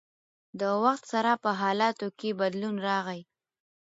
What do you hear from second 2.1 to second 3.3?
کښې بدلون راغی